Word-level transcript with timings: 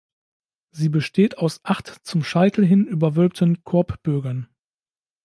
Sie 0.71 0.89
besteht 0.89 1.37
aus 1.37 1.59
acht 1.63 1.85
zum 2.07 2.23
Scheitel 2.23 2.65
hin 2.65 2.87
überwölbten 2.87 3.63
Korbbögen. 3.63 4.47